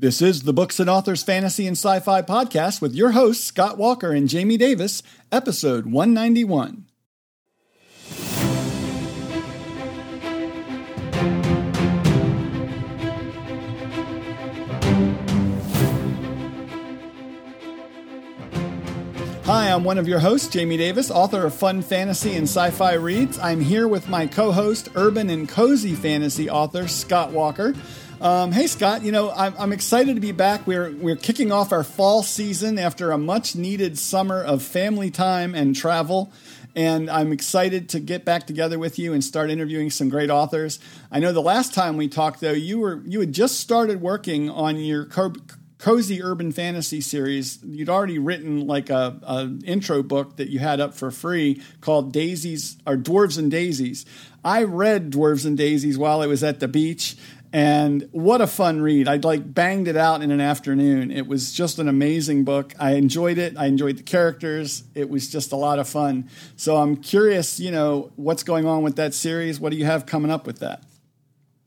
[0.00, 3.76] This is the Books and Authors Fantasy and Sci Fi Podcast with your hosts, Scott
[3.76, 6.86] Walker and Jamie Davis, episode 191.
[19.44, 22.94] Hi, I'm one of your hosts, Jamie Davis, author of Fun Fantasy and Sci Fi
[22.94, 23.38] Reads.
[23.38, 27.74] I'm here with my co host, urban and cozy fantasy author, Scott Walker.
[28.20, 30.66] Um, hey Scott, you know I'm, I'm, excited to be back.
[30.66, 35.54] We're we're kicking off our fall season after a much needed summer of family time
[35.54, 36.30] and travel,
[36.76, 40.80] and I'm excited to get back together with you and start interviewing some great authors.
[41.10, 44.50] I know the last time we talked though, you were you had just started working
[44.50, 45.32] on your co-
[45.78, 47.58] cozy urban fantasy series.
[47.64, 52.12] You'd already written like a, a intro book that you had up for free called
[52.12, 54.04] Daisies or Dwarves and Daisies.
[54.44, 57.16] I read Dwarves and Daisies while I was at the beach
[57.52, 59.08] and what a fun read.
[59.08, 61.10] I like banged it out in an afternoon.
[61.10, 62.74] It was just an amazing book.
[62.78, 63.56] I enjoyed it.
[63.56, 64.84] I enjoyed the characters.
[64.94, 66.28] It was just a lot of fun.
[66.56, 69.58] So I'm curious, you know, what's going on with that series?
[69.58, 70.84] What do you have coming up with that?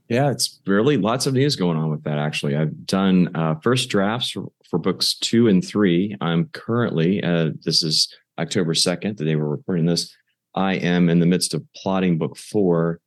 [0.07, 2.17] Yeah, it's really lots of news going on with that.
[2.17, 6.15] Actually, I've done uh, first drafts for, for, books two and three.
[6.21, 10.15] I'm currently, uh, this is October 2nd, the day we're recording this.
[10.55, 12.99] I am in the midst of plotting book four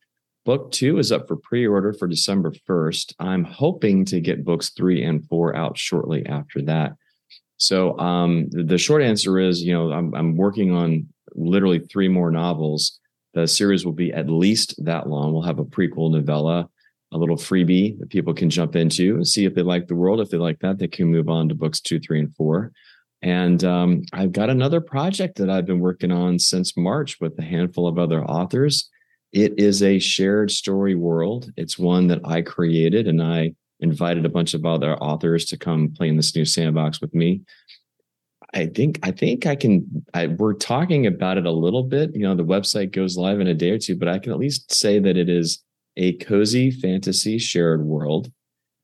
[0.46, 3.14] Book two is up for pre order for December 1st.
[3.18, 6.92] I'm hoping to get books three and four out shortly after that.
[7.56, 12.30] So um, the short answer is, you know, I'm, I'm working on literally three more
[12.30, 13.00] novels.
[13.34, 15.32] The series will be at least that long.
[15.32, 16.68] We'll have a prequel novella,
[17.12, 20.20] a little freebie that people can jump into and see if they like the world.
[20.20, 22.70] If they like that, they can move on to books two, three, and four.
[23.20, 27.42] And um, I've got another project that I've been working on since March with a
[27.42, 28.88] handful of other authors.
[29.32, 31.52] It is a shared story world.
[31.56, 35.92] It's one that I created and I invited a bunch of other authors to come
[35.92, 37.42] play in this new sandbox with me.
[38.54, 40.04] I think I think I can.
[40.14, 42.14] I, we're talking about it a little bit.
[42.14, 44.38] You know, the website goes live in a day or two, but I can at
[44.38, 45.62] least say that it is
[45.96, 48.30] a cozy fantasy shared world.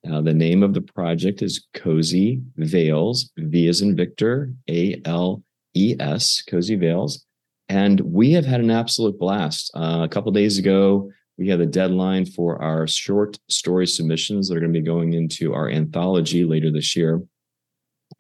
[0.04, 3.31] Now, the name of the project is Cozy Vales.
[3.36, 4.52] V is in Victor.
[4.69, 5.42] A L
[5.75, 6.42] E S.
[6.42, 7.25] Cozy Vales.
[7.68, 9.70] And we have had an absolute blast.
[9.74, 14.56] Uh, a couple days ago, we had a deadline for our short story submissions that
[14.56, 17.22] are going to be going into our anthology later this year.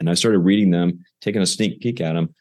[0.00, 2.34] And I started reading them, taking a sneak peek at them.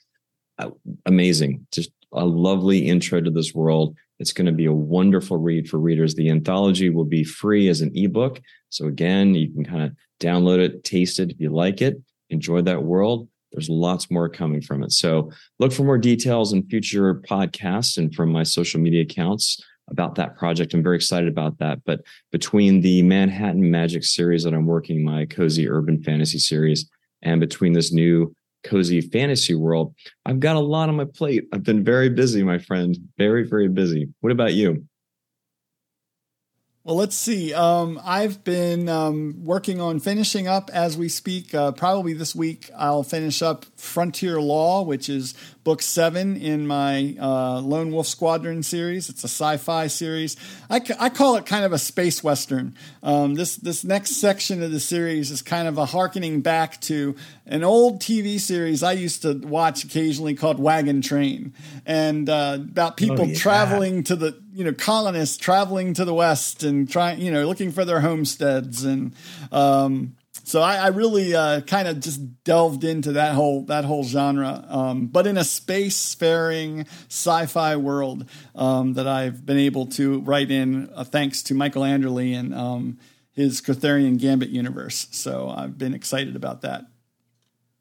[0.57, 0.69] Uh,
[1.05, 1.67] amazing.
[1.71, 3.95] Just a lovely intro to this world.
[4.19, 6.15] It's going to be a wonderful read for readers.
[6.15, 8.39] The anthology will be free as an ebook.
[8.69, 12.61] So again, you can kind of download it, taste it if you like it, enjoy
[12.61, 14.91] that world there's lots more coming from it.
[14.91, 20.15] So look for more details in future podcasts and from my social media accounts about
[20.15, 20.73] that project.
[20.73, 21.79] I'm very excited about that.
[21.85, 22.01] But
[22.31, 26.89] between the Manhattan Magic series that I'm working, my cozy urban fantasy series,
[27.21, 29.93] and between this new cozy fantasy world,
[30.25, 31.45] I've got a lot on my plate.
[31.53, 32.97] I've been very busy, my friend.
[33.17, 34.07] Very, very busy.
[34.21, 34.85] What about you?
[36.83, 37.53] Well, let's see.
[37.53, 41.53] Um, I've been um, working on finishing up as we speak.
[41.53, 47.15] Uh, probably this week, I'll finish up Frontier Law, which is book seven in my
[47.19, 49.09] uh, Lone Wolf Squadron series.
[49.09, 50.37] It's a sci-fi series.
[50.71, 52.75] I, I call it kind of a space western.
[53.03, 57.15] Um, this this next section of the series is kind of a harkening back to
[57.45, 61.53] an old TV series I used to watch occasionally called Wagon Train,
[61.85, 63.37] and uh, about people oh, yeah.
[63.37, 67.71] traveling to the you know colonists traveling to the west and trying you know looking
[67.71, 69.15] for their homesteads and
[69.51, 74.03] um, so I, I really uh, kind of just delved into that whole that whole
[74.03, 80.51] genre, um, but in a space-faring sci-fi world um, that I've been able to write
[80.51, 82.99] in, uh, thanks to Michael Anderle and um,
[83.31, 85.07] his Kurtherian Gambit universe.
[85.11, 86.85] So I've been excited about that.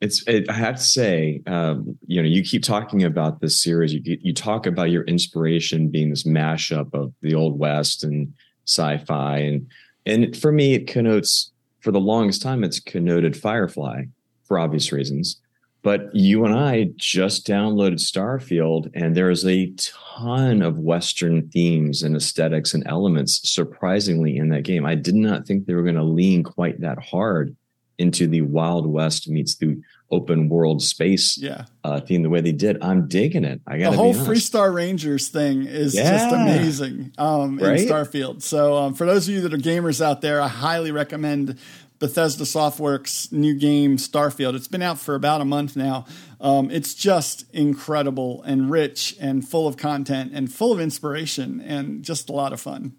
[0.00, 0.26] It's.
[0.26, 3.92] It, I have to say, um, you know, you keep talking about this series.
[3.92, 8.32] You you talk about your inspiration being this mashup of the old west and
[8.66, 9.66] sci-fi, and
[10.06, 14.04] and for me, it connotes for the longest time, it's connoted Firefly
[14.44, 15.40] for obvious reasons.
[15.82, 22.02] But you and I just downloaded Starfield, and there is a ton of Western themes
[22.02, 24.84] and aesthetics and elements, surprisingly, in that game.
[24.84, 27.56] I did not think they were going to lean quite that hard
[27.96, 29.80] into the Wild West meets the
[30.10, 31.66] open world space yeah.
[31.84, 32.82] uh, theme the way they did.
[32.82, 33.60] I'm digging it.
[33.66, 36.18] I got the whole Freestar Rangers thing is yeah.
[36.18, 37.80] just amazing um, right?
[37.80, 38.42] in Starfield.
[38.42, 41.58] So um, for those of you that are gamers out there, I highly recommend
[42.00, 44.54] Bethesda Softworks' new game Starfield.
[44.54, 46.06] It's been out for about a month now.
[46.40, 52.02] Um, it's just incredible and rich and full of content and full of inspiration and
[52.02, 52.96] just a lot of fun.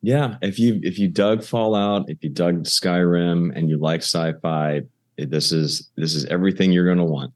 [0.00, 4.82] Yeah, if you if you dug Fallout, if you dug Skyrim, and you like sci-fi,
[5.18, 7.32] this is this is everything you're going to want.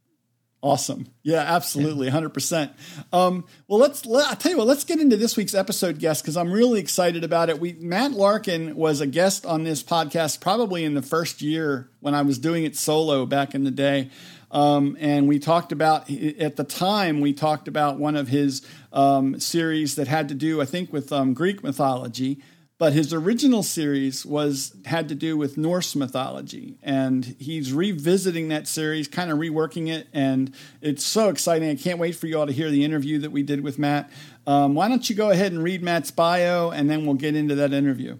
[0.64, 1.08] Awesome.
[1.25, 2.08] Yeah, absolutely.
[2.08, 2.70] 100%.
[3.12, 6.23] Um, well, let's, let, I'll tell you what, let's get into this week's episode guest
[6.23, 7.58] because I'm really excited about it.
[7.58, 12.14] We, Matt Larkin was a guest on this podcast probably in the first year when
[12.14, 14.11] I was doing it solo back in the day.
[14.52, 19.40] Um, and we talked about, at the time, we talked about one of his um,
[19.40, 22.40] series that had to do, I think, with um, Greek mythology
[22.82, 28.67] but his original series was had to do with Norse mythology, and he's revisiting that
[28.67, 31.70] series, kind of reworking it, and it's so exciting.
[31.70, 34.11] I can't wait for you all to hear the interview that we did with Matt.
[34.49, 37.55] Um, why don't you go ahead and read Matt's bio, and then we'll get into
[37.55, 38.19] that interview.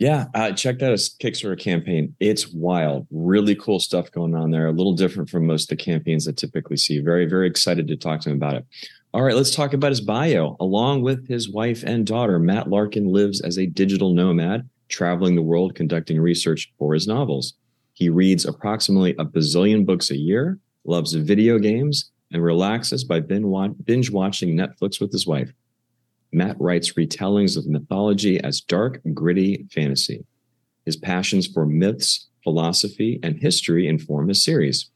[0.00, 2.16] Yeah, uh, check out his Kickstarter campaign.
[2.18, 4.66] It's wild, really cool stuff going on there.
[4.66, 6.98] A little different from most of the campaigns I typically see.
[6.98, 8.66] Very, very excited to talk to him about it.
[9.12, 10.56] All right, let's talk about his bio.
[10.60, 15.42] Along with his wife and daughter, Matt Larkin lives as a digital nomad, traveling the
[15.42, 17.54] world conducting research for his novels.
[17.92, 24.10] He reads approximately a bazillion books a year, loves video games, and relaxes by binge
[24.10, 25.52] watching Netflix with his wife.
[26.32, 30.24] Matt writes retellings of mythology as dark, gritty fantasy.
[30.84, 34.88] His passions for myths, philosophy, and history inform his series.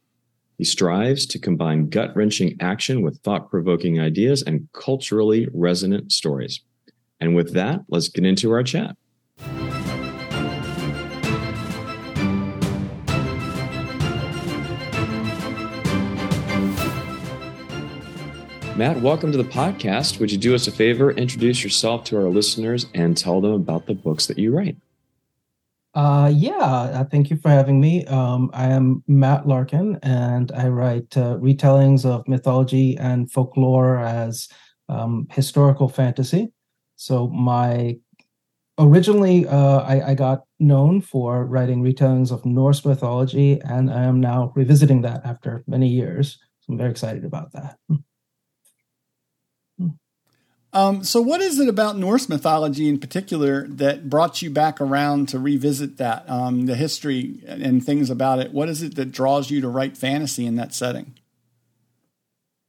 [0.57, 6.61] He strives to combine gut wrenching action with thought provoking ideas and culturally resonant stories.
[7.21, 8.97] And with that, let's get into our chat.
[18.77, 20.21] Matt, welcome to the podcast.
[20.21, 23.87] Would you do us a favor, introduce yourself to our listeners, and tell them about
[23.87, 24.77] the books that you write?
[25.95, 28.05] Uh, yeah, uh, thank you for having me.
[28.07, 34.49] Um, I am Matt Larkin, and I write uh, retellings of mythology and folklore as
[34.89, 36.53] um, historical fantasy.
[36.97, 37.97] So my
[38.79, 44.21] originally, uh, I, I, got known for writing retellings of Norse mythology, and I am
[44.21, 46.39] now revisiting that after many years.
[46.61, 47.79] So I'm very excited about that.
[50.75, 55.29] Um, so, what is it about Norse mythology in particular that brought you back around
[55.29, 58.53] to revisit that, um, the history and things about it?
[58.53, 61.15] What is it that draws you to write fantasy in that setting?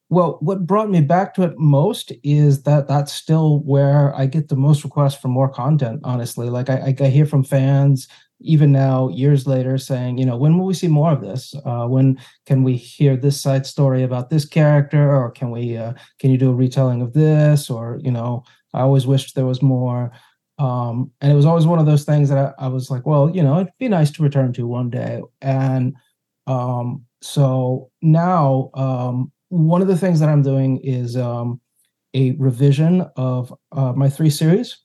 [0.08, 4.50] Well, what brought me back to it most is that that's still where I get
[4.50, 6.48] the most requests for more content, honestly.
[6.48, 8.08] Like, I, I hear from fans
[8.40, 11.56] even now, years later, saying, you know, when will we see more of this?
[11.66, 15.94] Uh, when can we hear this side story about this character, or can we, uh,
[16.20, 17.70] can you do a retelling of this?
[17.70, 18.44] Or, you know,
[18.74, 20.12] I always wished there was more.
[20.58, 23.30] Um, and it was always one of those things that I, I, was like, well,
[23.30, 25.22] you know, it'd be nice to return to one day.
[25.42, 25.96] And
[26.48, 31.60] um, so now, um, one of the things that I'm doing is um,
[32.14, 34.78] a revision of uh, my three series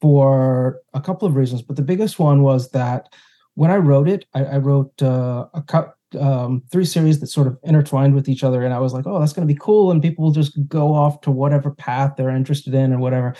[0.00, 3.08] for a couple of reasons, but the biggest one was that
[3.54, 5.94] when I wrote it, I, I wrote uh, a cut.
[6.18, 9.20] Um, three series that sort of intertwined with each other, and I was like, "Oh,
[9.20, 12.30] that's going to be cool," and people will just go off to whatever path they're
[12.30, 13.36] interested in or whatever.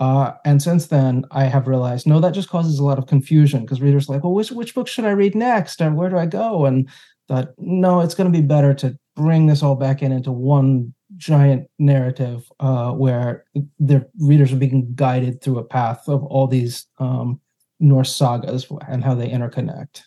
[0.00, 3.60] Uh, and since then, I have realized no, that just causes a lot of confusion
[3.60, 6.16] because readers are like, well, which which book should I read next, and where do
[6.16, 6.64] I go?
[6.64, 6.88] And
[7.28, 10.94] that no, it's going to be better to bring this all back in into one
[11.20, 13.44] giant narrative uh, where
[13.78, 17.40] the readers are being guided through a path of all these um,
[17.78, 20.02] Norse sagas and how they interconnect.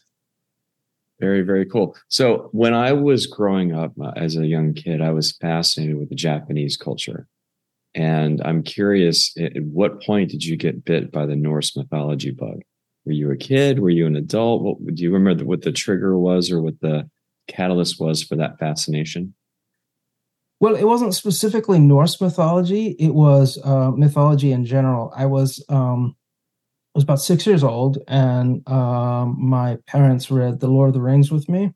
[1.20, 1.96] Very, very cool.
[2.10, 6.10] So, when I was growing up uh, as a young kid, I was fascinated with
[6.10, 7.28] the Japanese culture.
[7.94, 12.62] And I'm curious, at what point did you get bit by the Norse mythology bug?
[13.06, 13.80] Were you a kid?
[13.80, 14.64] Were you an adult?
[14.64, 17.08] What, do you remember what the trigger was or what the
[17.48, 19.36] catalyst was for that fascination?
[20.64, 25.12] Well, it wasn't specifically Norse mythology; it was uh, mythology in general.
[25.14, 26.16] I was um,
[26.96, 31.02] I was about six years old, and um, my parents read The Lord of the
[31.02, 31.74] Rings with me,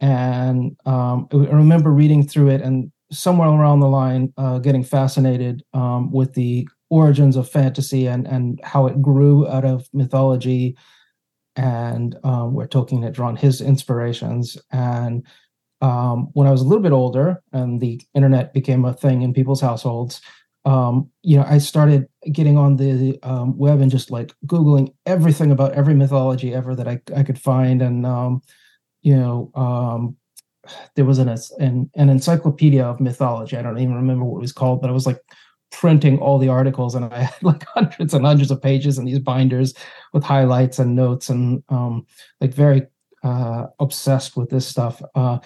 [0.00, 5.62] and um, I remember reading through it, and somewhere around the line, uh, getting fascinated
[5.74, 10.78] um, with the origins of fantasy and and how it grew out of mythology,
[11.56, 14.56] and um, where Tolkien had drawn his inspirations.
[14.72, 15.26] And
[15.80, 19.34] um, when I was a little bit older and the internet became a thing in
[19.34, 20.20] people's households,
[20.64, 25.50] um, you know, I started getting on the um, web and just like Googling everything
[25.50, 27.82] about every mythology ever that I, I could find.
[27.82, 28.40] And, um,
[29.02, 30.16] you know, um,
[30.96, 31.28] there was an,
[31.58, 33.56] an, an encyclopedia of mythology.
[33.56, 35.20] I don't even remember what it was called, but I was like
[35.70, 39.18] printing all the articles and I had like hundreds and hundreds of pages in these
[39.18, 39.74] binders
[40.12, 42.06] with highlights and notes and um,
[42.40, 42.86] like very
[43.24, 45.02] uh, obsessed with this stuff.
[45.14, 45.38] Uh,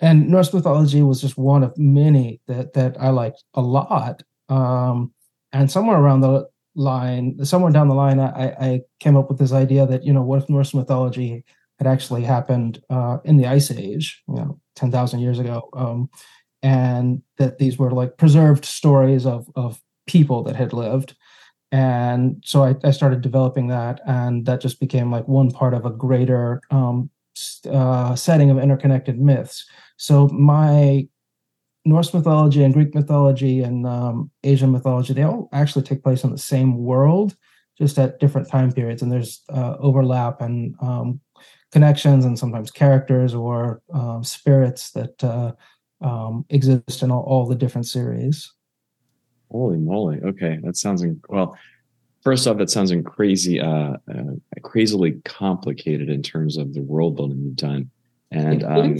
[0.00, 4.22] and Norse mythology was just one of many that that I liked a lot.
[4.48, 5.12] Um,
[5.52, 9.52] and somewhere around the line, somewhere down the line, I, I came up with this
[9.52, 11.44] idea that you know, what if Norse mythology
[11.78, 16.08] had actually happened uh, in the Ice Age, you know, ten thousand years ago, um,
[16.62, 21.16] and that these were like preserved stories of of people that had lived.
[21.72, 25.84] And so I, I started developing that, and that just became like one part of
[25.84, 27.10] a greater um,
[27.70, 29.66] uh, setting of interconnected myths.
[29.96, 31.08] So my
[31.86, 36.32] Norse mythology and Greek mythology and um, Asian mythology, they all actually take place in
[36.32, 37.36] the same world,
[37.78, 39.02] just at different time periods.
[39.02, 41.20] And there's uh, overlap and um,
[41.70, 45.52] connections, and sometimes characters or um, spirits that uh,
[46.00, 48.52] um, exist in all, all, the different series.
[49.50, 50.20] Holy moly!
[50.22, 51.56] Okay, that sounds inc- well.
[52.26, 57.40] First off, that sounds crazy, uh, uh, crazily complicated in terms of the world building
[57.40, 57.88] you've done.
[58.32, 58.98] And um,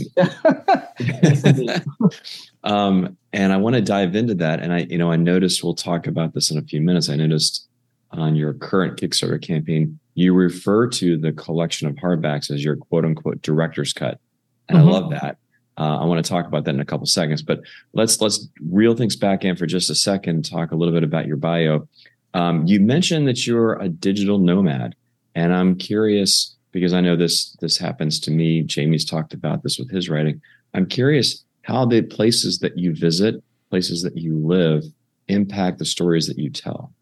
[2.63, 4.61] um, and I want to dive into that.
[4.61, 7.09] And I, you know, I noticed we'll talk about this in a few minutes.
[7.09, 7.67] I noticed
[8.13, 13.05] on your current Kickstarter campaign, you refer to the collection of hardbacks as your quote
[13.05, 14.21] unquote director's cut.
[14.69, 14.89] And mm-hmm.
[14.89, 15.39] I love that.
[15.77, 17.61] Uh, I want to talk about that in a couple seconds, but
[17.93, 20.45] let's let's reel things back in for just a second.
[20.45, 21.89] Talk a little bit about your bio.
[22.37, 24.95] Um, you mentioned that you're a digital nomad,
[25.35, 28.63] and I'm curious because I know this this happens to me.
[28.63, 30.43] Jamie's talked about this with his writing.
[30.75, 34.85] I'm curious how the places that you visit, places that you live,
[35.29, 36.93] impact the stories that you tell.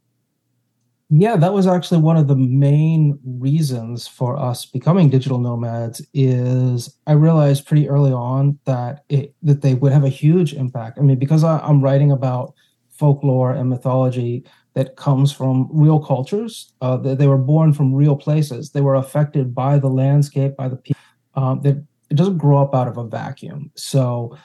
[1.10, 6.00] Yeah, that was actually one of the main reasons for us becoming digital nomads.
[6.14, 10.96] Is I realized pretty early on that it that they would have a huge impact.
[10.96, 12.54] I mean, because I, I'm writing about
[12.88, 16.72] folklore and mythology that comes from real cultures.
[16.80, 18.70] Uh, they, they, were born from real places.
[18.70, 21.00] They were affected by the landscape, by the people.
[21.34, 23.70] Um, that it doesn't grow up out of a vacuum.
[23.76, 24.36] So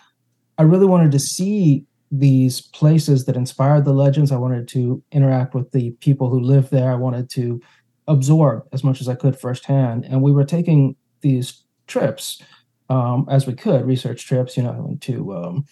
[0.57, 4.31] I really wanted to see these places that inspired the legends.
[4.31, 6.91] I wanted to interact with the people who live there.
[6.91, 7.61] I wanted to
[8.07, 10.05] absorb as much as I could firsthand.
[10.05, 12.41] And we were taking these trips
[12.89, 15.65] um, as we could, research trips, you know, to um,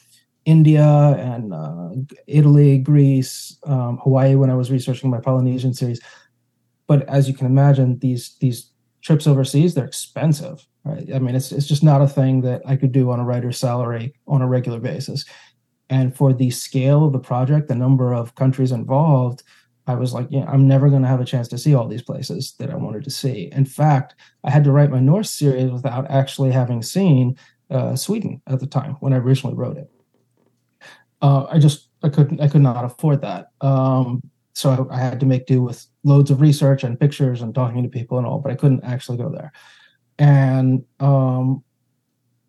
[0.48, 0.88] India
[1.20, 1.90] and uh,
[2.26, 6.00] Italy, Greece, um, Hawaii when I was researching my Polynesian series.
[6.88, 10.66] But as you can imagine, these these trips overseas they're expensive.
[10.86, 11.14] Right?
[11.14, 13.60] I mean, it's it's just not a thing that I could do on a writer's
[13.60, 15.26] salary on a regular basis.
[15.90, 19.44] And for the scale of the project, the number of countries involved,
[19.86, 22.02] I was like, yeah, I'm never going to have a chance to see all these
[22.02, 23.50] places that I wanted to see.
[23.52, 27.38] In fact, I had to write my Norse series without actually having seen
[27.70, 29.92] uh, Sweden at the time when I originally wrote it
[31.22, 33.52] uh, I just I couldn't I could not afford that.
[33.62, 34.22] Um,
[34.54, 37.84] so I, I, had to make do with loads of research and pictures and talking
[37.84, 39.52] to people and all, but I couldn't actually go there.
[40.18, 41.64] And um,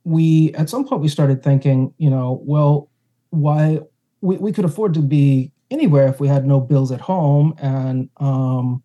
[0.04, 2.90] we at some point we started thinking, you know, well,
[3.30, 3.80] why
[4.20, 8.08] we, we could afford to be anywhere if we had no bills at home and
[8.16, 8.82] um,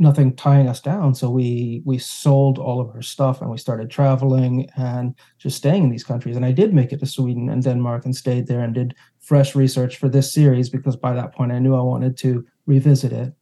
[0.00, 1.14] nothing tying us down.
[1.14, 5.84] So we we sold all of her stuff and we started traveling and just staying
[5.84, 6.36] in these countries.
[6.36, 9.54] And I did make it to Sweden and Denmark and stayed there and did fresh
[9.54, 13.34] research for this series because by that point I knew I wanted to revisit it.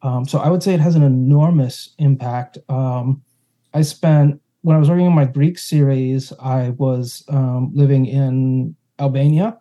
[0.00, 2.56] Um, so I would say it has an enormous impact.
[2.68, 3.22] Um,
[3.74, 8.74] I spent when I was working on my Greek series, I was um, living in
[8.98, 9.58] Albania,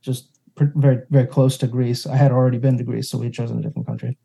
[0.00, 2.06] just very very close to Greece.
[2.06, 4.16] I had already been to Greece, so we had chosen a different country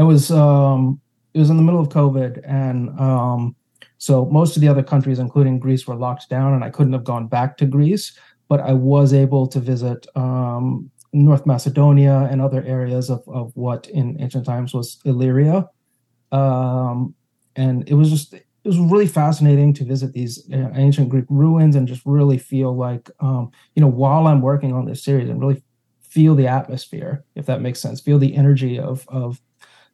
[0.00, 1.00] it was um,
[1.34, 3.54] it was in the middle of COVID, and um,
[3.98, 7.04] so most of the other countries, including Greece, were locked down, and I couldn't have
[7.04, 8.18] gone back to Greece.
[8.48, 13.88] But I was able to visit um, North Macedonia and other areas of, of what
[13.90, 15.68] in ancient times was Illyria,
[16.32, 17.14] um,
[17.56, 21.76] and it was just it was really fascinating to visit these uh, ancient Greek ruins
[21.76, 25.40] and just really feel like um, you know while I'm working on this series and
[25.40, 25.62] really
[26.00, 29.40] feel the atmosphere, if that makes sense, feel the energy of of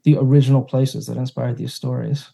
[0.07, 2.31] the original places that inspired these stories.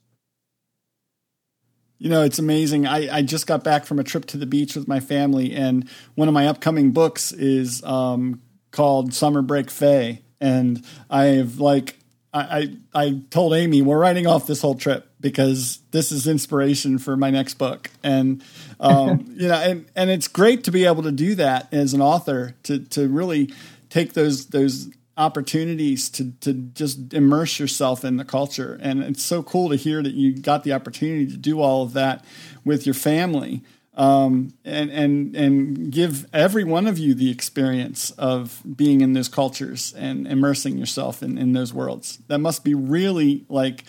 [1.96, 2.86] You know, it's amazing.
[2.86, 5.88] I, I just got back from a trip to the beach with my family, and
[6.14, 10.20] one of my upcoming books is um, called Summer Break Fae.
[10.38, 11.96] And I've like,
[12.34, 16.98] I, I, I told Amy we're writing off this whole trip because this is inspiration
[16.98, 17.88] for my next book.
[18.02, 18.44] And,
[18.80, 22.02] um, you know, and, and it's great to be able to do that as an
[22.02, 23.54] author to, to really
[23.88, 28.78] take those, those opportunities to to just immerse yourself in the culture.
[28.82, 31.92] And it's so cool to hear that you got the opportunity to do all of
[31.92, 32.24] that
[32.64, 33.62] with your family
[33.94, 39.28] um, and and and give every one of you the experience of being in those
[39.28, 42.18] cultures and immersing yourself in, in those worlds.
[42.28, 43.84] That must be really like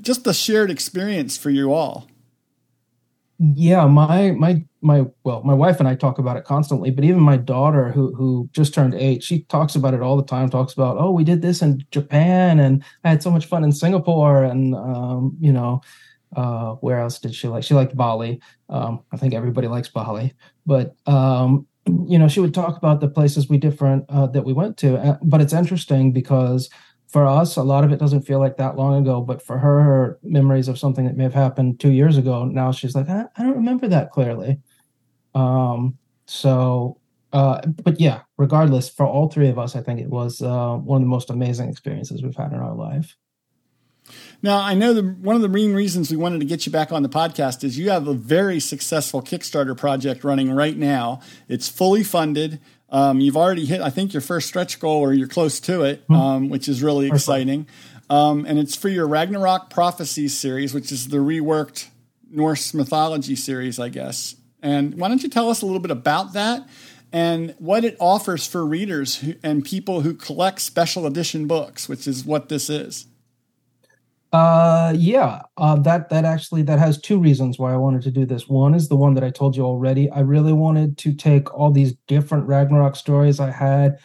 [0.00, 2.08] just a shared experience for you all
[3.44, 7.18] Yeah, my my my well, my wife and I talk about it constantly, but even
[7.20, 10.72] my daughter who who just turned 8, she talks about it all the time, talks
[10.74, 14.44] about, "Oh, we did this in Japan and I had so much fun in Singapore
[14.44, 15.80] and um, you know,
[16.36, 17.64] uh, where else did she like?
[17.64, 18.40] She liked Bali.
[18.68, 20.34] Um, I think everybody likes Bali,
[20.66, 21.66] but um,
[22.08, 24.96] you know, she would talk about the places we different uh, that we went to.
[24.98, 26.70] Uh, but it's interesting because
[27.12, 29.20] for us, a lot of it doesn't feel like that long ago.
[29.20, 32.72] But for her, her memories of something that may have happened two years ago, now
[32.72, 34.60] she's like, I, I don't remember that clearly.
[35.34, 36.98] Um, so,
[37.34, 41.02] uh, but yeah, regardless, for all three of us, I think it was uh, one
[41.02, 43.14] of the most amazing experiences we've had in our life.
[44.42, 46.92] Now, I know the, one of the main reasons we wanted to get you back
[46.92, 51.20] on the podcast is you have a very successful Kickstarter project running right now.
[51.46, 52.58] It's fully funded.
[52.92, 56.02] Um, you've already hit, I think, your first stretch goal, or you're close to it,
[56.02, 56.14] mm-hmm.
[56.14, 57.66] um, which is really exciting.
[58.10, 61.88] Um, and it's for your Ragnarok Prophecy series, which is the reworked
[62.30, 64.36] Norse mythology series, I guess.
[64.62, 66.68] And why don't you tell us a little bit about that
[67.12, 72.06] and what it offers for readers who, and people who collect special edition books, which
[72.06, 73.06] is what this is?
[74.32, 78.24] Uh, yeah, uh, that that actually that has two reasons why I wanted to do
[78.24, 78.48] this.
[78.48, 80.10] One is the one that I told you already.
[80.10, 83.98] I really wanted to take all these different Ragnarok stories I had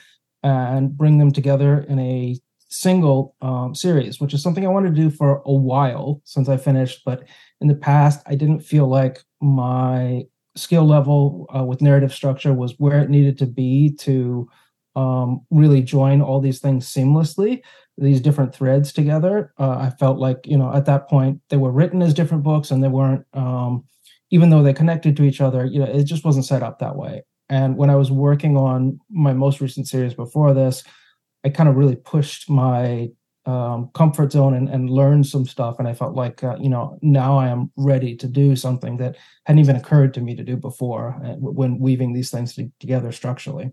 [0.43, 2.37] and bring them together in a
[2.69, 6.57] single um, series, which is something I wanted to do for a while since I
[6.57, 7.03] finished.
[7.05, 7.23] But
[7.61, 10.23] in the past, I didn't feel like my
[10.57, 14.49] skill level uh, with narrative structure was where it needed to be to
[14.97, 17.61] um, really join all these things seamlessly
[17.97, 19.53] these different threads together.
[19.59, 22.71] Uh, I felt like you know at that point they were written as different books
[22.71, 23.85] and they weren't um,
[24.29, 25.65] even though they connected to each other.
[25.65, 27.23] You know, it just wasn't set up that way.
[27.49, 30.83] And when I was working on my most recent series before this,
[31.45, 33.09] I kind of really pushed my
[33.45, 35.79] um, comfort zone and, and learned some stuff.
[35.79, 39.15] And I felt like, uh, you know, now I am ready to do something that
[39.45, 43.71] hadn't even occurred to me to do before uh, when weaving these things together structurally.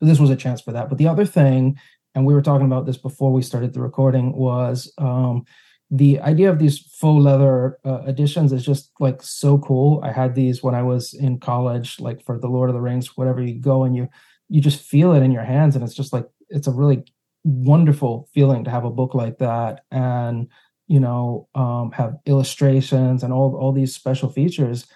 [0.00, 0.90] So this was a chance for that.
[0.90, 1.78] But the other thing
[2.14, 5.44] and we were talking about this before we started the recording, was um,
[5.90, 10.00] the idea of these faux leather uh, editions is just like so cool.
[10.02, 13.16] I had these when I was in college, like for the Lord of the Rings,
[13.16, 14.08] whatever you go and you
[14.48, 17.04] you just feel it in your hands, and it's just like it's a really
[17.44, 20.48] wonderful feeling to have a book like that and
[20.86, 24.86] you know um, have illustrations and all all these special features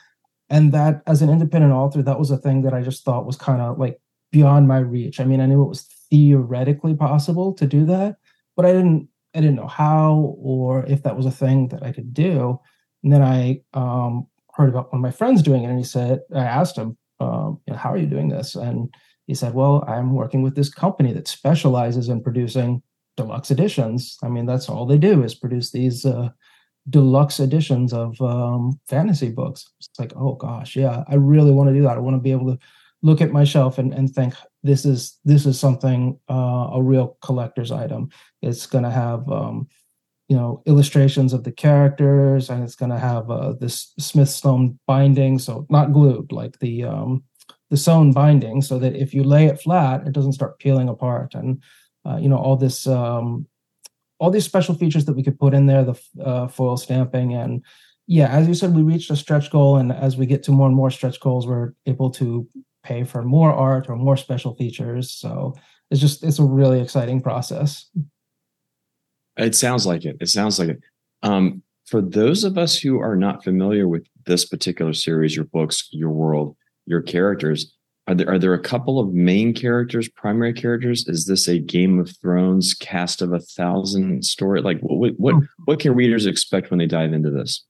[0.49, 3.37] and that as an independent author that was a thing that i just thought was
[3.37, 4.01] kind of like
[4.33, 8.17] beyond my reach i mean i knew it was theoretically possible to do that,
[8.57, 11.93] but I didn't I didn't know how or if that was a thing that I
[11.93, 12.59] could do.
[13.03, 16.21] And then I um, heard about one of my friends doing it, and he said,
[16.35, 18.93] I asked him, um, you know, "How are you doing this?" And
[19.27, 22.83] he said, "Well, I'm working with this company that specializes in producing
[23.17, 24.17] deluxe editions.
[24.23, 26.31] I mean, that's all they do is produce these uh,
[26.89, 31.75] deluxe editions of um, fantasy books." It's like, oh gosh, yeah, I really want to
[31.75, 31.97] do that.
[31.97, 32.59] I want to be able to
[33.03, 37.17] look at my shelf and, and think this is this is something uh, a real
[37.23, 38.11] collector's item.
[38.43, 39.69] It's going to have um,
[40.29, 44.79] you know illustrations of the characters and it's going to have uh, this Smyth sewn
[44.87, 47.25] binding so not glued like the um,
[47.71, 51.35] the sewn binding so that if you lay it flat it doesn't start peeling apart.
[51.35, 51.63] And
[52.07, 53.47] uh, you know all this um,
[54.19, 57.65] all these special features that we could put in there the uh, foil stamping and
[58.07, 60.67] yeah as you said we reached a stretch goal and as we get to more
[60.67, 62.47] and more stretch goals we're able to
[62.89, 65.11] pay for more art or more special features.
[65.11, 65.55] So
[65.91, 67.91] it's just it's a really exciting process.
[69.37, 70.17] It sounds like it.
[70.21, 70.81] It sounds like it.
[71.23, 75.89] Um, for those of us who are not familiar with this particular series, your books,
[75.91, 77.75] your world, your characters,
[78.09, 81.07] are there are there a couple of main characters, primary characters?
[81.07, 84.63] Is this a Game of Thrones cast of a thousand story?
[84.63, 85.45] Like what what hmm.
[85.67, 87.65] what can readers expect when they dive into this?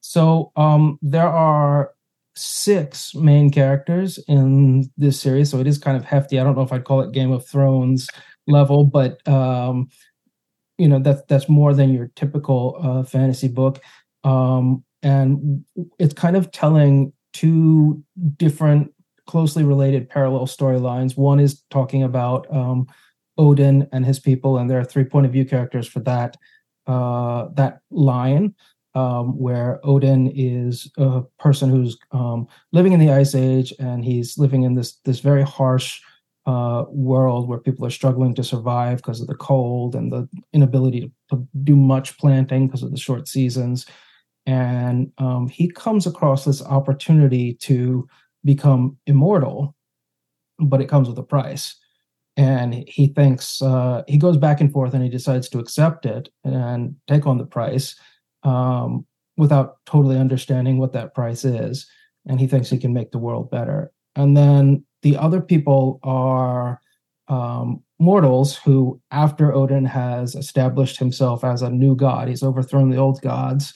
[0.00, 1.92] So um, there are
[2.36, 6.38] six main characters in this series, so it is kind of hefty.
[6.38, 8.08] I don't know if I'd call it Game of Thrones
[8.46, 9.88] level, but um,
[10.78, 13.80] you know that's that's more than your typical uh, fantasy book,
[14.24, 15.64] um, and
[15.98, 18.02] it's kind of telling two
[18.36, 18.92] different
[19.26, 21.16] closely related parallel storylines.
[21.16, 22.86] One is talking about um,
[23.38, 26.36] Odin and his people, and there are three point of view characters for that
[26.86, 28.54] uh, that line
[28.94, 34.38] um, where Odin is a person who's um, living in the Ice Age, and he's
[34.38, 36.00] living in this this very harsh
[36.46, 41.00] uh, world where people are struggling to survive because of the cold and the inability
[41.00, 43.86] to, to do much planting because of the short seasons.
[44.46, 48.06] And um, he comes across this opportunity to
[48.44, 49.74] become immortal,
[50.58, 51.76] but it comes with a price.
[52.36, 56.28] And he thinks uh, he goes back and forth, and he decides to accept it
[56.44, 57.96] and take on the price
[58.44, 61.86] um, without totally understanding what that price is.
[62.26, 63.90] And he thinks he can make the world better.
[64.16, 66.80] And then the other people are
[67.28, 72.96] um, mortals who, after Odin has established himself as a new god, he's overthrown the
[72.96, 73.74] old gods,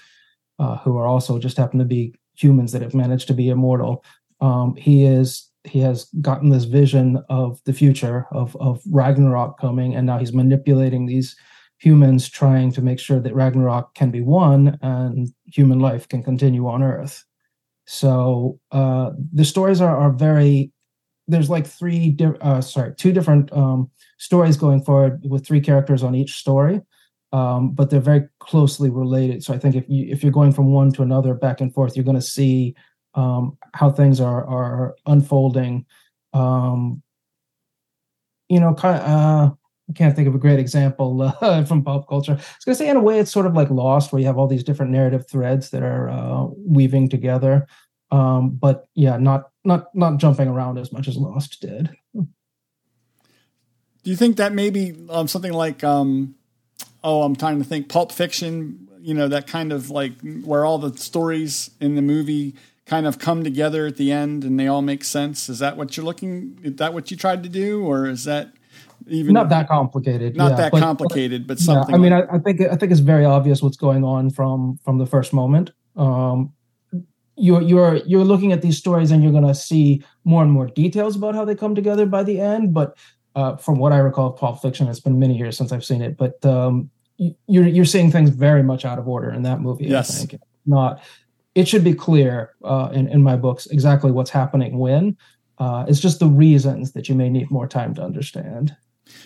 [0.58, 4.04] uh, who are also just happen to be humans that have managed to be immortal.
[4.40, 9.94] Um, he is he has gotten this vision of the future of of Ragnarok coming,
[9.94, 11.36] and now he's manipulating these
[11.78, 16.66] humans, trying to make sure that Ragnarok can be won and human life can continue
[16.66, 17.24] on Earth.
[17.86, 20.72] So uh, the stories are are very.
[21.30, 26.02] There's like three, di- uh, sorry, two different um, stories going forward with three characters
[26.02, 26.80] on each story,
[27.32, 29.44] um, but they're very closely related.
[29.44, 31.96] So I think if you if you're going from one to another back and forth,
[31.96, 32.74] you're going to see
[33.14, 35.86] um, how things are are unfolding.
[36.32, 37.02] Um,
[38.48, 39.54] you know, kind of, uh,
[39.88, 42.32] I can't think of a great example uh, from pop culture.
[42.32, 44.26] I was going to say, in a way, it's sort of like Lost, where you
[44.26, 47.66] have all these different narrative threads that are uh, weaving together.
[48.10, 51.90] Um, but yeah, not not not jumping around as much as Lost did.
[52.14, 56.34] Do you think that maybe um, something like, um,
[57.04, 60.12] oh, I'm trying to think, Pulp Fiction, you know, that kind of like
[60.44, 62.54] where all the stories in the movie
[62.86, 65.50] kind of come together at the end and they all make sense.
[65.50, 66.58] Is that what you're looking?
[66.62, 68.52] Is that what you tried to do, or is that
[69.08, 70.36] even not that complicated?
[70.36, 71.90] Not yeah, that but, complicated, but, something.
[71.90, 74.78] Yeah, I mean, I, I, think I think it's very obvious what's going on from
[74.84, 75.72] from the first moment.
[75.96, 76.52] Um,
[77.36, 80.66] you're you're you're looking at these stories and you're going to see more and more
[80.66, 82.74] details about how they come together by the end.
[82.74, 82.96] But
[83.34, 86.02] uh, from what I recall of Pulp Fiction, it's been many years since I've seen
[86.02, 86.90] it, but um,
[87.46, 89.86] you're you're seeing things very much out of order in that movie.
[89.86, 90.14] Yes.
[90.14, 91.00] I think not
[91.54, 95.16] it should be clear uh, in, in my books exactly what's happening when.
[95.58, 98.76] Uh, it's just the reasons that you may need more time to understand.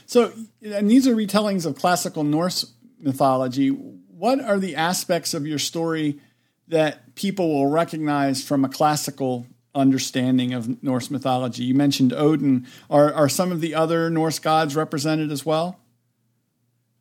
[0.07, 3.69] So, and these are retellings of classical Norse mythology.
[3.69, 6.21] What are the aspects of your story
[6.69, 11.65] that people will recognize from a classical understanding of Norse mythology?
[11.65, 12.67] You mentioned Odin.
[12.89, 15.79] Are, are some of the other Norse gods represented as well?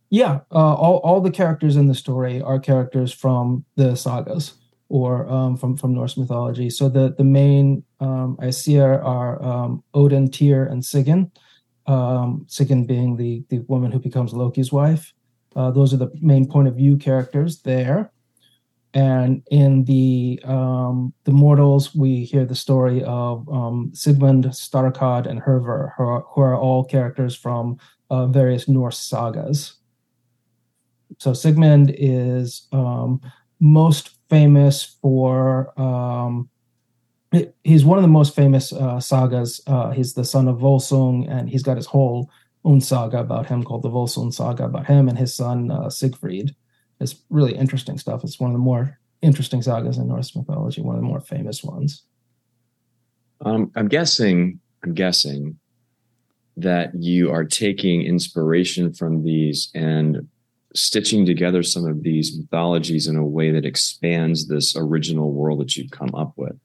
[0.09, 4.53] Yeah, uh, all, all the characters in the story are characters from the sagas
[4.89, 6.69] or um, from from Norse mythology.
[6.69, 11.31] So the the main um, Aesir are um, Odin, Tyr, and Sigyn.
[11.87, 15.13] Um, Sigyn being the the woman who becomes Loki's wife.
[15.55, 18.11] Uh, those are the main point of view characters there.
[18.93, 25.41] And in the um, the mortals, we hear the story of um, Sigmund, Starkad, and
[25.41, 27.77] Hervor, who are, who are all characters from
[28.09, 29.75] uh, various Norse sagas.
[31.19, 33.21] So Sigmund is um,
[33.59, 36.49] most famous for um,
[37.63, 39.61] he's one of the most famous uh, sagas.
[39.65, 42.29] Uh, he's the son of Volsung, and he's got his whole
[42.63, 46.55] own saga about him called the Volsung saga about him and his son uh, Siegfried.
[46.99, 48.23] It's really interesting stuff.
[48.23, 51.63] It's one of the more interesting sagas in Norse mythology, one of the more famous
[51.63, 52.03] ones.
[53.43, 54.59] Um, I'm guessing.
[54.83, 55.59] I'm guessing
[56.57, 60.27] that you are taking inspiration from these and
[60.73, 65.75] stitching together some of these mythologies in a way that expands this original world that
[65.75, 66.57] you've come up with.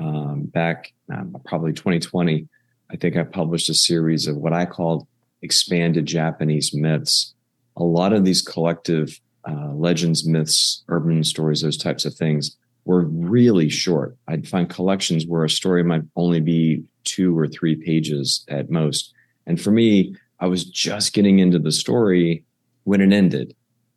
[0.00, 2.48] Um, back um, probably 2020,
[2.90, 5.06] I think I published a series of what I called
[5.42, 7.34] expanded Japanese myths.
[7.76, 13.04] A lot of these collective uh, legends, myths, urban stories, those types of things were
[13.04, 14.16] really short.
[14.26, 19.12] I'd find collections where a story might only be two or three pages at most.
[19.46, 22.44] And for me, I was just getting into the story
[22.84, 23.54] when it ended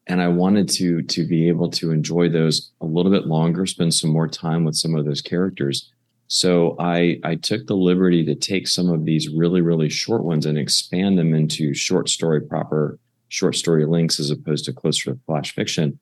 [0.07, 3.93] and i wanted to to be able to enjoy those a little bit longer spend
[3.93, 5.91] some more time with some of those characters.
[6.27, 10.45] So i i took the liberty to take some of these really really short ones
[10.45, 15.19] and expand them into short story proper short story links as opposed to closer to
[15.25, 15.99] flash fiction.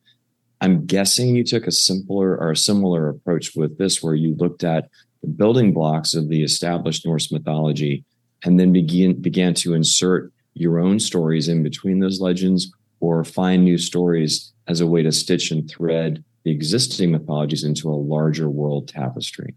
[0.60, 4.62] I'm guessing you took a simpler or a similar approach with this where you looked
[4.62, 4.88] at
[5.22, 8.04] the building blocks of the established norse mythology
[8.44, 12.70] and then begin began to insert your own stories in between those legends
[13.02, 17.90] or find new stories as a way to stitch and thread the existing mythologies into
[17.90, 19.54] a larger world tapestry.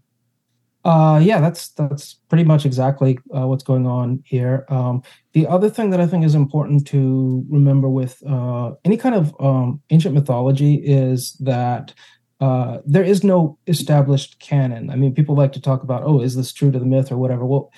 [0.84, 4.66] Uh, yeah, that's that's pretty much exactly uh, what's going on here.
[4.68, 9.14] Um, the other thing that I think is important to remember with uh, any kind
[9.14, 11.94] of um, ancient mythology is that
[12.40, 14.90] uh, there is no established canon.
[14.90, 17.16] I mean, people like to talk about, oh, is this true to the myth or
[17.16, 17.44] whatever?
[17.44, 17.72] Well,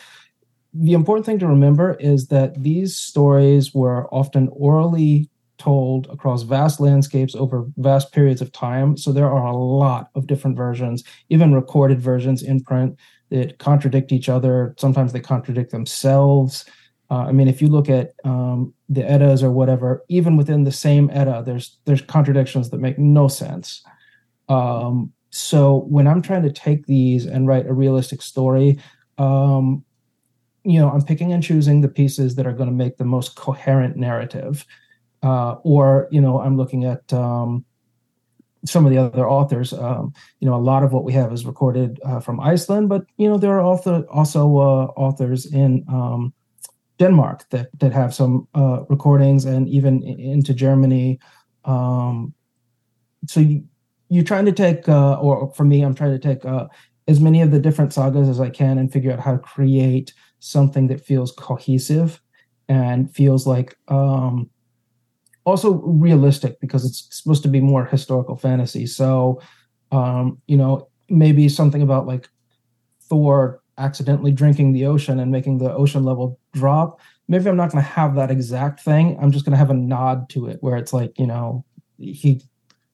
[0.75, 6.81] the important thing to remember is that these stories were often orally told across vast
[6.81, 8.97] landscapes over vast periods of time.
[8.97, 12.97] So there are a lot of different versions, even recorded versions in print
[13.31, 14.75] that contradict each other.
[14.79, 16.65] Sometimes they contradict themselves.
[17.11, 20.73] Uh, I mean, if you look at um, the Eddas or whatever, even within the
[20.73, 23.83] same Edda, there's there's contradictions that make no sense.
[24.49, 28.79] Um, so when I'm trying to take these and write a realistic story,
[29.19, 29.85] um,
[30.65, 33.37] you know, I'm picking and choosing the pieces that are going to make the most
[33.37, 34.67] coherent narrative.
[35.23, 37.65] Uh, or, you know, I'm looking at um,
[38.65, 39.73] some of the other authors.
[39.73, 43.05] Um, you know, a lot of what we have is recorded uh, from Iceland, but
[43.17, 46.33] you know, there are also also uh, authors in um,
[46.99, 51.19] Denmark that that have some uh, recordings, and even into Germany.
[51.65, 52.35] Um,
[53.27, 53.65] so you,
[54.09, 56.67] you're trying to take, uh, or for me, I'm trying to take uh,
[57.07, 60.15] as many of the different sagas as I can and figure out how to create
[60.39, 62.21] something that feels cohesive
[62.69, 64.51] and feels like um,
[65.49, 68.87] also realistic because it's supposed to be more historical fantasy.
[68.87, 69.41] So,
[69.91, 72.29] um, you know, maybe something about like
[73.03, 77.01] Thor accidentally drinking the ocean and making the ocean level drop.
[77.29, 79.17] Maybe I'm not going to have that exact thing.
[79.21, 81.65] I'm just going to have a nod to it where it's like, you know,
[81.99, 82.43] he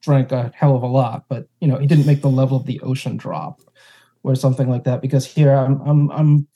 [0.01, 2.65] drank a hell of a lot, but you know, he didn't make the level of
[2.65, 3.61] the ocean drop
[4.23, 5.01] or something like that.
[5.01, 6.47] Because here I'm I'm I'm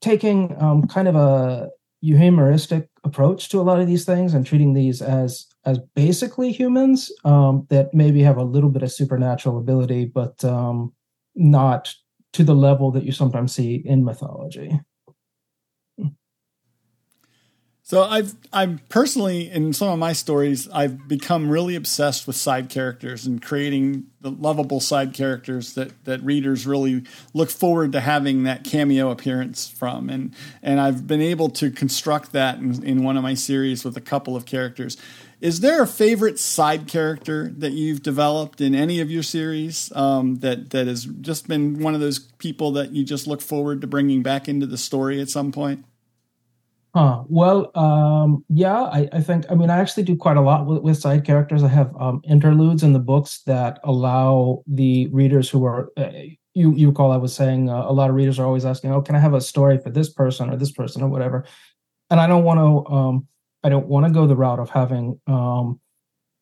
[0.00, 1.70] taking um, kind of a
[2.04, 7.12] euhemeristic approach to a lot of these things and treating these as as basically humans
[7.24, 10.92] um, that maybe have a little bit of supernatural ability, but um,
[11.34, 11.94] not
[12.32, 14.80] to the level that you sometimes see in mythology.
[17.86, 22.70] So I've I'm personally in some of my stories I've become really obsessed with side
[22.70, 27.02] characters and creating the lovable side characters that that readers really
[27.34, 32.32] look forward to having that cameo appearance from and and I've been able to construct
[32.32, 34.96] that in, in one of my series with a couple of characters.
[35.42, 40.36] Is there a favorite side character that you've developed in any of your series um,
[40.36, 43.86] that that has just been one of those people that you just look forward to
[43.86, 45.84] bringing back into the story at some point?
[46.94, 47.24] Huh.
[47.26, 50.82] Well, um, yeah, I, I, think, I mean, I actually do quite a lot with,
[50.82, 51.64] with side characters.
[51.64, 56.10] I have um, interludes in the books that allow the readers who are, uh,
[56.54, 59.02] you, you recall I was saying uh, a lot of readers are always asking, oh,
[59.02, 61.44] can I have a story for this person or this person or whatever?
[62.10, 63.26] And I don't want to, um,
[63.64, 65.80] I don't want to go the route of having um,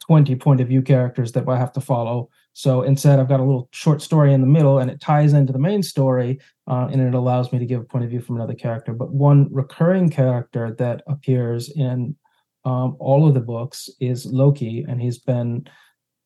[0.01, 2.29] 20 point of view characters that I have to follow.
[2.55, 5.53] So instead, I've got a little short story in the middle and it ties into
[5.53, 8.37] the main story uh, and it allows me to give a point of view from
[8.37, 8.93] another character.
[8.93, 12.17] But one recurring character that appears in
[12.65, 15.67] um, all of the books is Loki, and he's been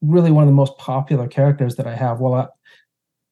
[0.03, 2.21] really one of the most popular characters that I have.
[2.21, 2.47] Well, I,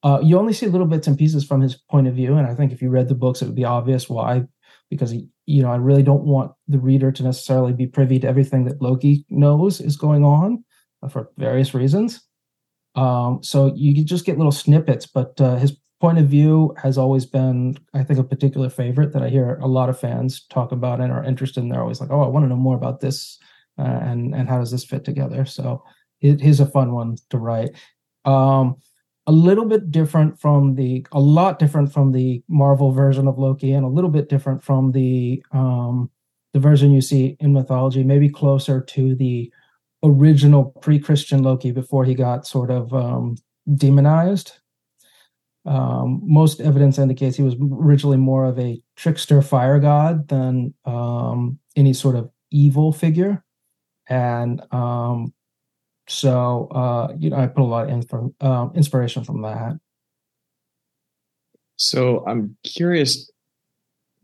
[0.07, 2.55] uh, you only see little bits and pieces from his point of view, and I
[2.55, 4.45] think if you read the books, it would be obvious why.
[4.89, 8.65] Because you know, I really don't want the reader to necessarily be privy to everything
[8.65, 10.63] that Loki knows is going on
[11.01, 12.21] uh, for various reasons.
[12.95, 17.25] Um, so you just get little snippets, but uh, his point of view has always
[17.25, 21.01] been, I think, a particular favorite that I hear a lot of fans talk about
[21.01, 21.69] and are interested in.
[21.69, 23.37] They're always like, "Oh, I want to know more about this,
[23.77, 25.83] uh, and and how does this fit together?" So
[26.21, 27.71] it is a fun one to write.
[28.25, 28.77] Um,
[29.27, 33.73] a little bit different from the, a lot different from the Marvel version of Loki,
[33.73, 36.09] and a little bit different from the um,
[36.53, 38.03] the version you see in mythology.
[38.03, 39.51] Maybe closer to the
[40.05, 43.35] original pre-Christian Loki before he got sort of um,
[43.73, 44.53] demonized.
[45.65, 51.57] Um, most evidence indicates he was originally more of a trickster fire god than um,
[51.75, 53.43] any sort of evil figure,
[54.07, 55.33] and um,
[56.07, 59.79] so uh, you know I put a lot of info, uh, inspiration from that.
[61.77, 63.29] So I'm curious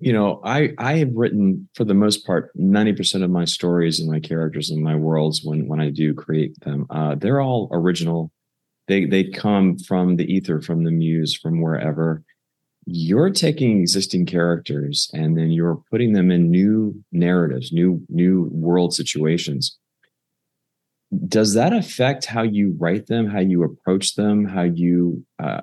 [0.01, 3.99] you know, I I have written for the most part ninety percent of my stories
[3.99, 6.87] and my characters and my worlds when when I do create them.
[6.89, 8.31] Uh, they're all original.
[8.87, 12.23] They they come from the ether, from the muse, from wherever.
[12.85, 18.93] You're taking existing characters and then you're putting them in new narratives, new new world
[18.95, 19.77] situations.
[21.27, 25.61] Does that affect how you write them, how you approach them, how you uh,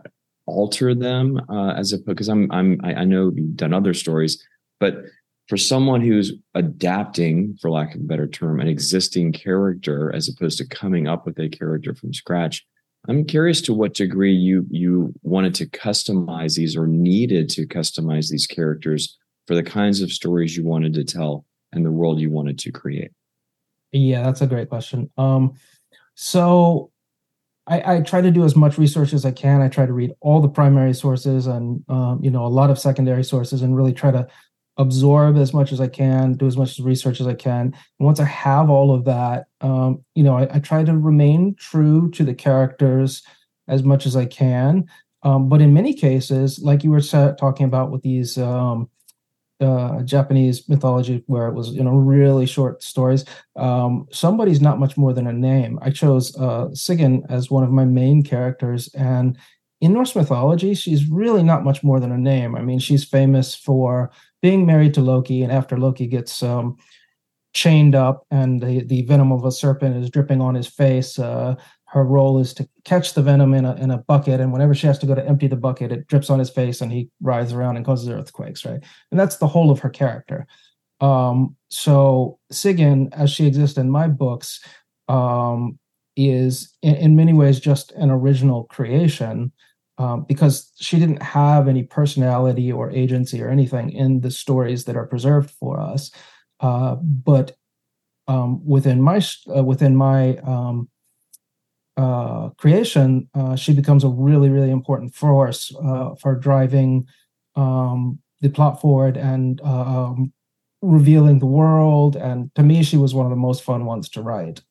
[0.48, 4.42] alter them uh, as a because I'm I'm I, I know you've done other stories,
[4.80, 5.04] but
[5.48, 10.58] for someone who's adapting, for lack of a better term, an existing character as opposed
[10.58, 12.66] to coming up with a character from scratch,
[13.08, 18.30] I'm curious to what degree you you wanted to customize these or needed to customize
[18.30, 22.30] these characters for the kinds of stories you wanted to tell and the world you
[22.30, 23.10] wanted to create.
[23.92, 25.10] Yeah, that's a great question.
[25.16, 25.54] Um,
[26.14, 26.90] so
[27.68, 29.60] I, I, try to do as much research as I can.
[29.60, 32.78] I try to read all the primary sources and um, you know a lot of
[32.78, 34.26] secondary sources, and really try to
[34.78, 37.66] absorb as much as I can, do as much research as I can.
[37.66, 41.56] And once I have all of that, um, you know, I, I, try to remain
[41.56, 43.24] true to the characters
[43.66, 44.88] as much as I can.
[45.24, 48.88] Um, but in many cases, like you were talking about with these um,
[49.60, 53.24] uh, Japanese mythology where it was you know really short stories.
[53.56, 55.78] Um, somebody's not much more than a name.
[55.82, 59.36] I chose uh, Sigyn as one of my main characters, and
[59.80, 62.56] in Norse mythology, she's really not much more than a name.
[62.56, 64.10] I mean, she's famous for
[64.42, 66.76] being married to Loki, and after Loki gets um,
[67.54, 71.54] chained up and the, the venom of a serpent is dripping on his face, uh,
[71.90, 74.86] her role is to catch the venom in a in a bucket, and whenever she
[74.86, 77.52] has to go to empty the bucket, it drips on his face, and he writhes
[77.52, 78.64] around and causes earthquakes.
[78.64, 80.46] Right, and that's the whole of her character.
[81.00, 84.60] Um, so Sigyn, as she exists in my books,
[85.08, 85.78] um,
[86.16, 89.52] is in, in, many ways just an original creation
[89.96, 94.96] um, because she didn't have any personality or agency or anything in the stories that
[94.96, 96.10] are preserved for us.
[96.60, 97.56] Uh, but
[98.26, 99.22] um, within my
[99.56, 100.88] uh, within my um,
[101.98, 107.06] uh, creation, uh, she becomes a really, really important force uh, for driving
[107.56, 110.32] um, the plot forward and uh, um,
[110.80, 112.14] revealing the world.
[112.14, 114.62] And to me, she was one of the most fun ones to write.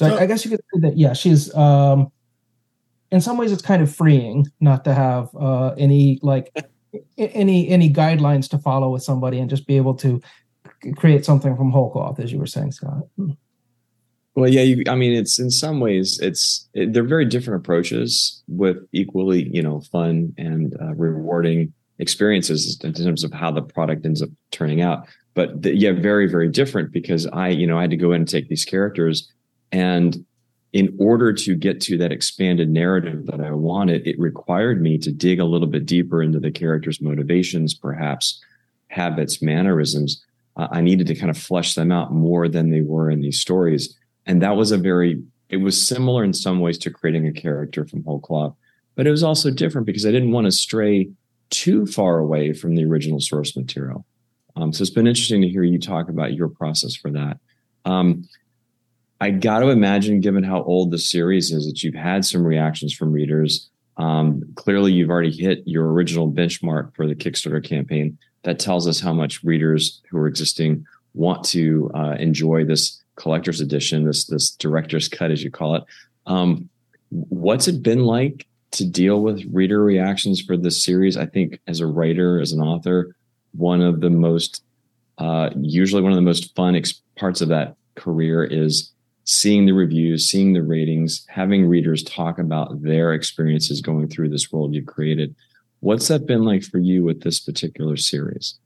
[0.00, 1.54] So, so I, I, guess you could say that, yeah, she's.
[1.54, 2.10] Um,
[3.12, 6.52] in some ways, it's kind of freeing not to have uh, any like
[7.18, 10.20] any any guidelines to follow with somebody and just be able to
[10.96, 13.06] create something from whole cloth, as you were saying, Scott.
[14.34, 18.42] Well, yeah, you, I mean, it's in some ways, it's it, they're very different approaches
[18.48, 24.06] with equally, you know, fun and uh, rewarding experiences in terms of how the product
[24.06, 25.06] ends up turning out.
[25.34, 28.22] But the, yeah, very, very different because I, you know, I had to go in
[28.22, 29.30] and take these characters,
[29.72, 30.24] and
[30.72, 35.10] in order to get to that expanded narrative that I wanted, it required me to
[35.10, 38.40] dig a little bit deeper into the characters' motivations, perhaps
[38.86, 40.24] habits, mannerisms
[40.56, 43.40] uh, I needed to kind of flesh them out more than they were in these
[43.40, 43.96] stories.
[44.26, 47.86] And that was a very, it was similar in some ways to creating a character
[47.86, 48.54] from whole cloth,
[48.94, 51.10] but it was also different because I didn't want to stray
[51.50, 54.06] too far away from the original source material.
[54.56, 57.38] Um, so it's been interesting to hear you talk about your process for that.
[57.84, 58.28] Um,
[59.20, 62.94] I got to imagine, given how old the series is, that you've had some reactions
[62.94, 63.68] from readers.
[63.96, 69.00] Um, clearly, you've already hit your original benchmark for the Kickstarter campaign that tells us
[69.00, 74.50] how much readers who are existing want to uh, enjoy this collector's edition, this this
[74.50, 75.84] director's cut, as you call it.
[76.26, 76.68] Um,
[77.10, 81.16] what's it been like to deal with reader reactions for this series?
[81.16, 83.14] I think as a writer, as an author,
[83.52, 84.62] one of the most
[85.18, 88.90] uh, usually one of the most fun ex- parts of that career is
[89.24, 94.50] seeing the reviews, seeing the ratings, having readers talk about their experiences going through this
[94.50, 95.34] world you've created.
[95.80, 98.58] What's that been like for you with this particular series?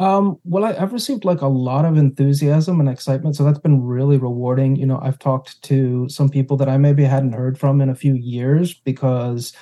[0.00, 3.82] Um, well, I, have received like a lot of enthusiasm and excitement, so that's been
[3.82, 4.76] really rewarding.
[4.76, 7.96] You know, I've talked to some people that I maybe hadn't heard from in a
[7.96, 9.52] few years because,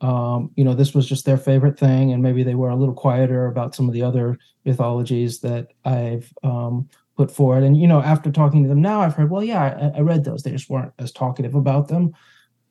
[0.00, 2.96] um, you know, this was just their favorite thing, and maybe they were a little
[2.96, 7.62] quieter about some of the other mythologies that I've um, put forward.
[7.62, 10.24] And you know, after talking to them now, I've heard, well, yeah, I, I read
[10.24, 12.12] those; they just weren't as talkative about them.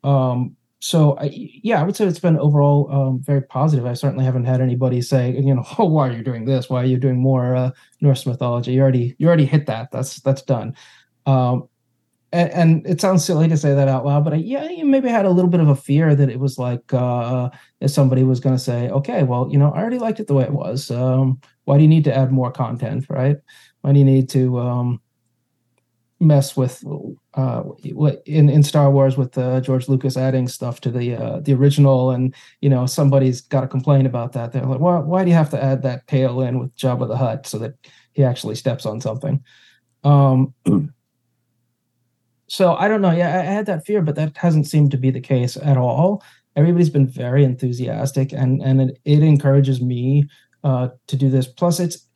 [0.03, 3.88] Um, so I, yeah, I would say it's been overall um, very positive.
[3.88, 6.69] I certainly haven't had anybody say, you know, oh, why are you doing this?
[6.69, 7.71] Why are you doing more uh,
[8.02, 8.74] Norse mythology?
[8.74, 9.89] You already you already hit that.
[9.91, 10.76] That's that's done.
[11.26, 11.67] Um,
[12.32, 15.10] and, and, it sounds silly to say that out loud, but I, yeah, you maybe
[15.10, 18.39] had a little bit of a fear that it was like uh, if somebody was
[18.39, 20.91] going to say, okay, well, you know, I already liked it the way it was.
[20.91, 23.38] Um, why do you need to add more content, right?
[23.82, 25.02] Why do you need to um,
[26.19, 26.84] mess with
[27.36, 27.63] uh,
[28.26, 32.12] in in Star Wars with uh, George Lucas adding stuff to the uh, the original,
[32.12, 34.54] and you know somebody's got to complain about that.
[34.54, 37.17] They're like, why why do you have to add that tail in with Jabba the
[37.17, 37.76] Hutt so that
[38.13, 39.43] he actually steps on something?
[40.06, 40.54] Um,
[42.48, 43.12] so I don't know.
[43.12, 45.78] Yeah, I, I had that fear, but that hasn't seemed to be the case at
[45.78, 46.24] all.
[46.56, 50.30] Everybody's been very enthusiastic, and and it, it encourages me
[50.63, 51.48] uh, to do this.
[51.48, 52.08] Plus, it's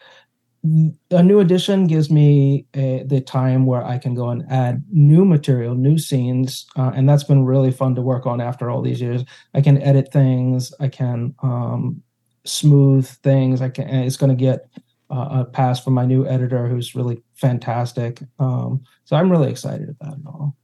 [1.11, 5.23] a new edition gives me a, the time where I can go and add new
[5.23, 9.01] material, new scenes, uh, and that's been really fun to work on after all these
[9.01, 9.23] years.
[9.53, 12.03] I can edit things, I can um,
[12.45, 13.61] smooth things.
[13.61, 13.87] I can.
[13.87, 14.67] It's going to get
[15.09, 18.21] uh, a pass from my new editor, who's really fantastic.
[18.39, 20.55] Um, so I'm really excited about it all.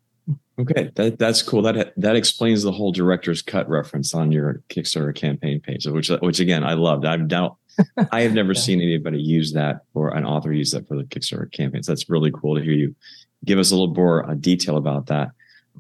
[0.58, 1.62] Okay, that, that's cool.
[1.62, 6.40] That that explains the whole director's cut reference on your Kickstarter campaign page, which which
[6.40, 7.06] again I loved.
[7.06, 7.58] I've now
[8.12, 8.62] I have never yeah.
[8.62, 11.88] seen anybody use that or an author use that for the Kickstarter campaigns.
[11.88, 12.96] That's really cool to hear you
[13.44, 15.32] give us a little more uh, detail about that.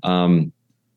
[0.03, 0.51] Um,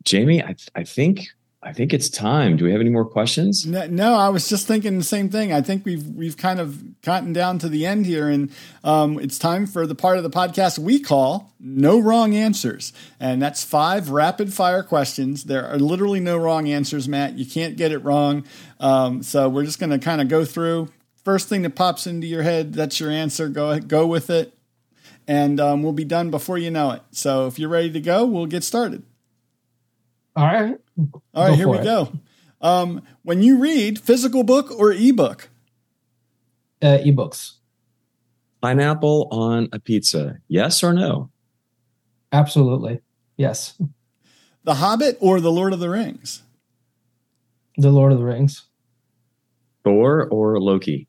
[0.05, 1.28] Jamie, I, I think
[1.61, 2.57] I think it's time.
[2.57, 3.67] Do we have any more questions?
[3.67, 5.53] No, no, I was just thinking the same thing.
[5.53, 8.53] I think we've we've kind of gotten down to the end here, and
[8.85, 13.43] um, it's time for the part of the podcast we call "No Wrong Answers," and
[13.43, 15.45] that's five rapid fire questions.
[15.45, 17.37] There are literally no wrong answers, Matt.
[17.37, 18.45] You can't get it wrong.
[18.79, 20.91] Um, so we're just going to kind of go through.
[21.25, 23.49] First thing that pops into your head, that's your answer.
[23.49, 24.57] Go ahead, go with it,
[25.27, 27.03] and um, we'll be done before you know it.
[27.11, 29.03] So if you're ready to go, we'll get started.
[30.37, 30.79] All right.
[30.99, 31.84] All right, go here we it.
[31.84, 32.12] go.
[32.61, 35.49] Um, when you read, physical book or ebook?
[36.82, 37.55] Uh, ebooks.
[38.61, 41.30] Pineapple on a pizza, yes or no?
[42.32, 43.01] Absolutely.
[43.36, 43.80] Yes.
[44.64, 46.42] The Hobbit or The Lord of the Rings?
[47.76, 48.64] The Lord of the Rings.
[49.84, 51.07] Thor or Loki?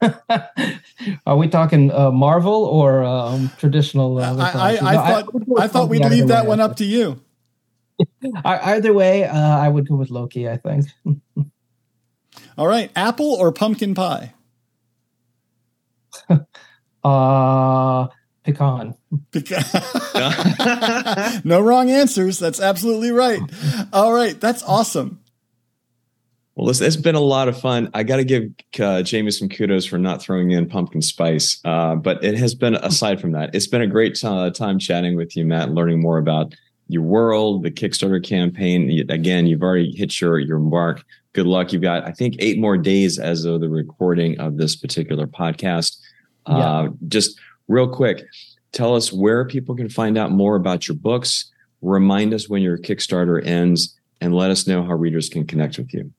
[1.26, 4.18] Are we talking uh, Marvel or um, traditional?
[4.18, 7.20] Uh, I, I, I, thought I, I thought we'd leave that one up to you.
[8.44, 10.48] Either way, uh, I would go with Loki.
[10.48, 10.86] I think.
[12.58, 14.34] All right, apple or pumpkin pie?
[17.04, 18.06] uh
[18.44, 18.94] pecan.
[19.32, 19.64] Pecan.
[21.44, 22.38] no wrong answers.
[22.38, 23.40] That's absolutely right.
[23.92, 25.20] All right, that's awesome.
[26.56, 27.90] Well, listen, it's been a lot of fun.
[27.92, 28.50] I got to give
[28.80, 31.60] uh, Jamie some kudos for not throwing in pumpkin spice.
[31.66, 35.16] Uh, but it has been, aside from that, it's been a great uh, time chatting
[35.16, 36.54] with you, Matt, learning more about
[36.88, 39.04] your world, the Kickstarter campaign.
[39.10, 41.04] Again, you've already hit your your mark.
[41.32, 41.72] Good luck.
[41.72, 45.98] You've got, I think, eight more days as of the recording of this particular podcast.
[46.48, 46.56] Yeah.
[46.56, 48.24] Uh, just real quick,
[48.72, 51.50] tell us where people can find out more about your books.
[51.82, 55.92] Remind us when your Kickstarter ends, and let us know how readers can connect with
[55.92, 56.10] you.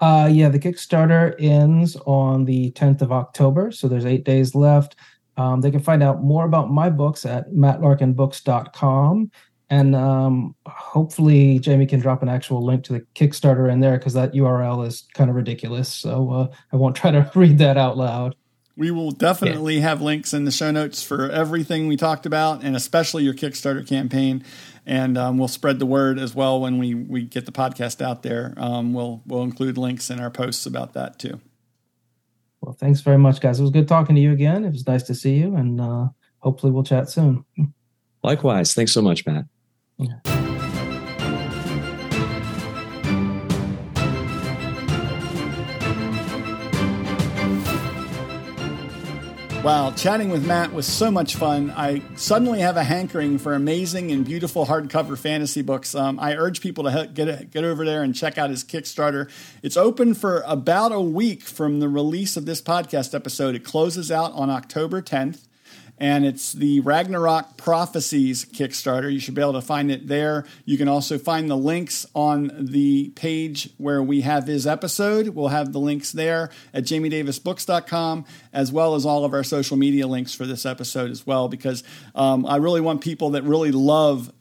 [0.00, 4.96] Uh, yeah, the Kickstarter ends on the 10th of October, so there's eight days left.
[5.38, 9.30] Um, they can find out more about my books at mattlarkinbooks.com.
[9.68, 14.14] And um, hopefully, Jamie can drop an actual link to the Kickstarter in there because
[14.14, 15.92] that URL is kind of ridiculous.
[15.92, 18.36] So uh, I won't try to read that out loud.
[18.76, 19.82] We will definitely yeah.
[19.82, 23.86] have links in the show notes for everything we talked about, and especially your Kickstarter
[23.86, 24.44] campaign.
[24.84, 28.22] And um, we'll spread the word as well when we, we get the podcast out
[28.22, 28.54] there.
[28.58, 31.40] Um, we'll we'll include links in our posts about that too.
[32.60, 33.58] Well, thanks very much, guys.
[33.58, 34.64] It was good talking to you again.
[34.64, 36.08] It was nice to see you, and uh,
[36.38, 37.44] hopefully we'll chat soon.
[38.22, 38.74] Likewise.
[38.74, 39.46] Thanks so much, Matt.
[39.98, 40.10] Wow,
[49.96, 51.70] chatting with Matt was so much fun.
[51.70, 55.94] I suddenly have a hankering for amazing and beautiful hardcover fantasy books.
[55.94, 59.30] Um, I urge people to get get over there and check out his Kickstarter.
[59.62, 63.54] It's open for about a week from the release of this podcast episode.
[63.54, 65.46] It closes out on October 10th
[65.98, 69.12] and it's the Ragnarok Prophecies Kickstarter.
[69.12, 70.44] You should be able to find it there.
[70.64, 75.28] You can also find the links on the page where we have his episode.
[75.28, 80.06] We'll have the links there at jamiedavisbooks.com, as well as all of our social media
[80.06, 81.82] links for this episode as well, because
[82.14, 84.32] um, I really want people that really love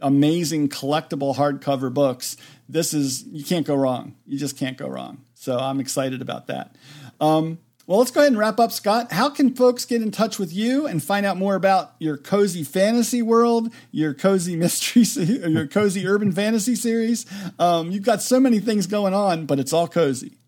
[0.00, 2.36] amazing collectible hardcover books.
[2.68, 4.14] This is, you can't go wrong.
[4.26, 5.24] You just can't go wrong.
[5.34, 6.76] So I'm excited about that.
[7.20, 7.58] Um,
[7.90, 9.10] well, let's go ahead and wrap up, Scott.
[9.10, 12.62] How can folks get in touch with you and find out more about your cozy
[12.62, 15.02] fantasy world, your cozy mystery,
[15.50, 17.26] your cozy urban fantasy series?
[17.58, 20.38] Um, you've got so many things going on, but it's all cozy.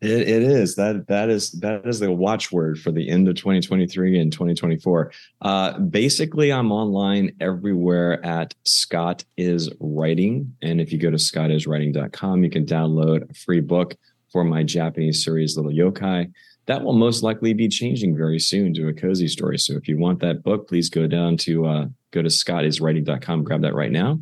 [0.00, 4.18] It, it is that that is that is the watchword for the end of 2023
[4.18, 5.12] and 2024.
[5.40, 12.42] Uh, basically, I'm online everywhere at Scott is Writing, and if you go to scottiswriting.com,
[12.42, 13.94] you can download a free book
[14.32, 16.32] for my Japanese series, Little Yokai
[16.72, 19.58] that will most likely be changing very soon to a cozy story.
[19.58, 23.60] So if you want that book, please go down to uh, go to scottiswriting.com, grab
[23.60, 24.20] that right now.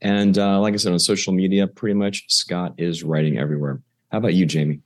[0.00, 3.82] And uh, like I said, on social media, pretty much Scott is writing everywhere.
[4.12, 4.78] How about you, Jamie?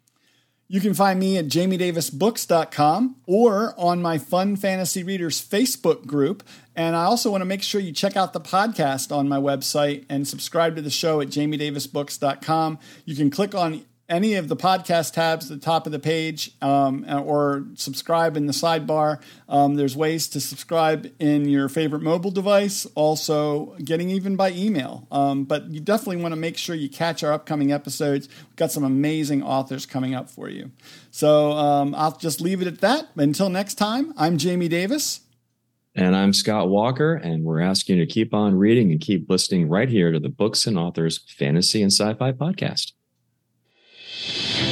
[0.69, 6.43] You can find me at jamiedavisbooks.com or on my Fun Fantasy Readers Facebook group.
[6.75, 10.07] And I also want to make sure you check out the podcast on my website
[10.09, 12.79] and subscribe to the show at jamiedavisbooks.com.
[13.05, 16.53] You can click on any of the podcast tabs at the top of the page
[16.61, 19.21] um, or subscribe in the sidebar.
[19.49, 25.09] Um, there's ways to subscribe in your favorite mobile device, also getting even by email.
[25.11, 28.29] Um, but you definitely want to make sure you catch our upcoming episodes.
[28.29, 30.71] We've got some amazing authors coming up for you.
[31.11, 33.09] So um, I'll just leave it at that.
[33.17, 35.21] Until next time, I'm Jamie Davis.
[35.95, 39.69] And I'm Scott Walker, and we're asking you to keep on reading and keep listening
[39.69, 42.93] right here to the Books and Authors Fantasy and Sci Fi Podcast.
[44.25, 44.72] Thank you.